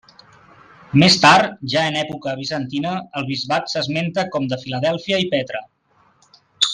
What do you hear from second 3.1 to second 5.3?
el bisbat s'esmenta com de Filadèlfia